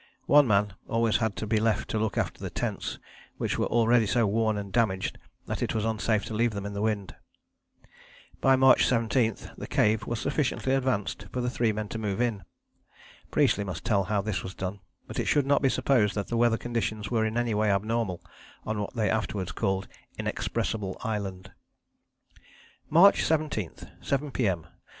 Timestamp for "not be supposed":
15.45-16.15